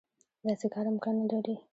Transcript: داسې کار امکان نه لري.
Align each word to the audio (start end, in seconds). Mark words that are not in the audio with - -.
داسې 0.47 0.67
کار 0.73 0.85
امکان 0.91 1.15
نه 1.21 1.25
لري. 1.31 1.55